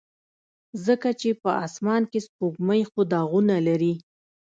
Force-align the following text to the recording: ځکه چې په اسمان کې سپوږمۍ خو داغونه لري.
ځکه 0.85 1.09
چې 1.19 1.29
په 1.41 1.49
اسمان 1.65 2.03
کې 2.11 2.19
سپوږمۍ 2.25 2.81
خو 2.89 2.99
داغونه 3.11 3.55
لري. 3.67 3.93